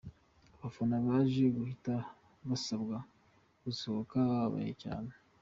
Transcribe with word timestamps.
Abafana 0.55 0.95
baje 1.05 1.43
guhita 1.57 1.93
basabwa 2.49 2.97
gusohoka 3.63 4.15
bababaye 4.29 4.73
cyane. 4.83 5.11